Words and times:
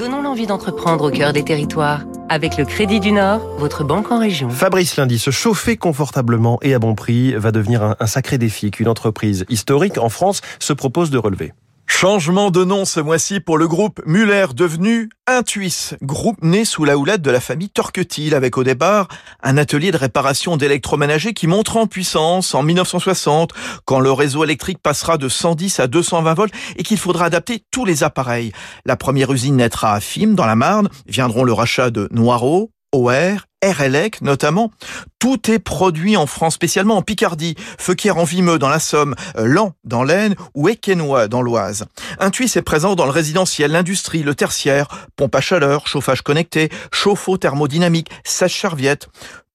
Donnons 0.00 0.22
l'envie 0.22 0.46
d'entreprendre 0.46 1.08
au 1.08 1.10
cœur 1.10 1.34
des 1.34 1.44
territoires. 1.44 2.06
Avec 2.30 2.56
le 2.56 2.64
Crédit 2.64 3.00
du 3.00 3.12
Nord, 3.12 3.42
votre 3.58 3.84
banque 3.84 4.10
en 4.10 4.18
région. 4.18 4.48
Fabrice 4.48 4.96
Lundi, 4.96 5.18
se 5.18 5.30
chauffer 5.30 5.76
confortablement 5.76 6.58
et 6.62 6.72
à 6.72 6.78
bon 6.78 6.94
prix 6.94 7.34
va 7.34 7.52
devenir 7.52 7.82
un, 7.82 7.96
un 8.00 8.06
sacré 8.06 8.38
défi 8.38 8.70
qu'une 8.70 8.88
entreprise 8.88 9.44
historique 9.50 9.98
en 9.98 10.08
France 10.08 10.40
se 10.58 10.72
propose 10.72 11.10
de 11.10 11.18
relever. 11.18 11.52
Changement 12.00 12.50
de 12.50 12.64
nom 12.64 12.86
ce 12.86 12.98
mois-ci 12.98 13.40
pour 13.40 13.58
le 13.58 13.68
groupe 13.68 14.00
Muller, 14.06 14.46
devenu 14.54 15.10
Intuis, 15.26 15.90
groupe 16.00 16.42
né 16.42 16.64
sous 16.64 16.86
la 16.86 16.96
houlette 16.96 17.20
de 17.20 17.30
la 17.30 17.40
famille 17.40 17.68
Torquetil, 17.68 18.34
avec 18.34 18.56
au 18.56 18.64
départ 18.64 19.08
un 19.42 19.58
atelier 19.58 19.90
de 19.90 19.98
réparation 19.98 20.56
d'électroménager 20.56 21.34
qui 21.34 21.46
montera 21.46 21.80
en 21.80 21.86
puissance 21.86 22.54
en 22.54 22.62
1960, 22.62 23.50
quand 23.84 24.00
le 24.00 24.12
réseau 24.12 24.44
électrique 24.44 24.78
passera 24.82 25.18
de 25.18 25.28
110 25.28 25.78
à 25.78 25.88
220 25.88 26.32
volts 26.32 26.54
et 26.76 26.84
qu'il 26.84 26.96
faudra 26.96 27.26
adapter 27.26 27.66
tous 27.70 27.84
les 27.84 28.02
appareils. 28.02 28.52
La 28.86 28.96
première 28.96 29.30
usine 29.30 29.56
naîtra 29.56 29.92
à 29.92 30.00
Fim, 30.00 30.28
dans 30.28 30.46
la 30.46 30.56
Marne, 30.56 30.88
viendront 31.06 31.44
le 31.44 31.52
rachat 31.52 31.90
de 31.90 32.08
Noireau, 32.12 32.70
OR, 32.92 33.46
RLEC 33.62 34.22
notamment. 34.22 34.70
Tout 35.18 35.50
est 35.50 35.58
produit 35.58 36.16
en 36.16 36.26
France, 36.26 36.54
spécialement 36.54 36.96
en 36.96 37.02
Picardie, 37.02 37.54
Feuquière 37.78 38.16
en 38.16 38.24
Vimeux 38.24 38.58
dans 38.58 38.68
la 38.68 38.78
Somme, 38.80 39.14
euh, 39.36 39.46
Lan 39.46 39.72
dans 39.84 40.02
l'Aisne 40.02 40.34
ou 40.54 40.68
Équenois 40.68 41.28
dans 41.28 41.42
l'Oise. 41.42 41.84
Intuis 42.18 42.50
est 42.56 42.62
présent 42.62 42.94
dans 42.94 43.04
le 43.04 43.10
résidentiel, 43.10 43.70
l'industrie, 43.72 44.22
le 44.22 44.34
tertiaire, 44.34 44.88
pompe 45.16 45.34
à 45.34 45.40
chaleur, 45.40 45.86
chauffage 45.86 46.22
connecté, 46.22 46.70
chauffe-eau 46.92 47.36
thermodynamique, 47.36 48.10
sèche-serviette. 48.24 49.08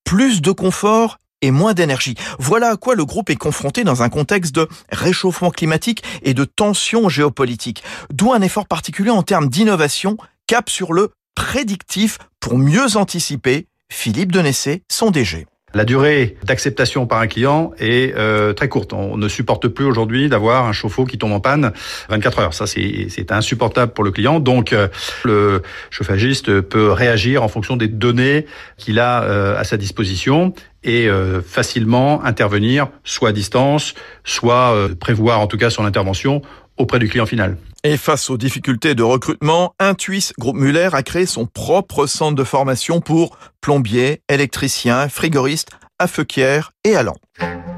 Plus 0.03 0.41
de 0.41 0.51
confort 0.51 1.17
et 1.41 1.51
moins 1.51 1.73
d'énergie. 1.73 2.15
Voilà 2.39 2.69
à 2.69 2.77
quoi 2.77 2.95
le 2.95 3.05
groupe 3.05 3.29
est 3.29 3.35
confronté 3.35 3.83
dans 3.83 4.03
un 4.03 4.09
contexte 4.09 4.53
de 4.55 4.67
réchauffement 4.91 5.51
climatique 5.51 6.03
et 6.21 6.33
de 6.33 6.45
tensions 6.45 7.09
géopolitiques. 7.09 7.83
D'où 8.13 8.31
un 8.33 8.41
effort 8.41 8.67
particulier 8.67 9.09
en 9.09 9.23
termes 9.23 9.49
d'innovation, 9.49 10.17
cap 10.47 10.69
sur 10.69 10.93
le 10.93 11.11
prédictif 11.35 12.17
pour 12.45 12.59
mieux 12.59 12.95
anticiper. 12.95 13.65
Philippe 13.89 14.31
Denessé, 14.31 14.83
son 14.87 15.09
DG. 15.09 15.47
La 15.73 15.83
durée 15.83 16.37
d'acceptation 16.43 17.07
par 17.07 17.19
un 17.19 17.25
client 17.25 17.71
est 17.79 18.15
euh, 18.15 18.53
très 18.53 18.69
courte. 18.69 18.93
On 18.93 19.17
ne 19.17 19.27
supporte 19.27 19.67
plus 19.67 19.83
aujourd'hui 19.83 20.29
d'avoir 20.29 20.67
un 20.67 20.71
chauffe-eau 20.71 21.05
qui 21.05 21.17
tombe 21.17 21.31
en 21.31 21.39
panne 21.39 21.73
24 22.09 22.39
heures. 22.39 22.53
Ça, 22.53 22.67
c'est 22.67 23.31
insupportable 23.31 23.93
pour 23.93 24.03
le 24.03 24.11
client. 24.11 24.39
Donc, 24.39 24.73
euh, 24.73 24.89
le 25.23 25.63
chauffagiste 25.89 26.61
peut 26.61 26.91
réagir 26.91 27.41
en 27.41 27.47
fonction 27.47 27.77
des 27.77 27.87
données 27.87 28.45
qu'il 28.77 28.99
a 28.99 29.23
euh, 29.23 29.59
à 29.59 29.63
sa 29.63 29.77
disposition 29.77 30.53
et 30.85 31.09
euh, 31.09 31.41
facilement 31.41 32.23
intervenir, 32.23 32.87
soit 33.03 33.29
à 33.29 33.31
distance, 33.31 33.95
soit 34.23 34.73
euh, 34.73 34.95
prévoir 34.95 35.41
en 35.41 35.47
tout 35.47 35.57
cas 35.57 35.71
son 35.71 35.83
intervention 35.83 36.43
auprès 36.77 36.99
du 36.99 37.07
client 37.07 37.25
final. 37.25 37.57
Et 37.83 37.97
face 37.97 38.29
aux 38.29 38.37
difficultés 38.37 38.95
de 38.95 39.03
recrutement, 39.03 39.73
Intuis 39.79 40.31
Groupe 40.39 40.57
Muller 40.57 40.89
a 40.93 41.03
créé 41.03 41.25
son 41.25 41.45
propre 41.45 42.07
centre 42.07 42.35
de 42.35 42.43
formation 42.43 42.99
pour 42.99 43.37
plombiers, 43.61 44.21
électriciens, 44.29 45.07
frigoristes, 45.07 45.69
à 45.99 46.07
Feuquières 46.07 46.71
et 46.83 46.93
Lan. 46.93 47.15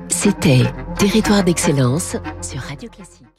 C'était 0.08 0.64
Territoire 0.98 1.44
d'excellence 1.44 2.16
sur 2.42 2.62
Radio 2.62 2.90
Classique. 2.90 3.37